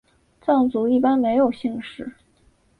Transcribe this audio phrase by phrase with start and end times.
[0.41, 2.11] 藏族一般没有姓氏。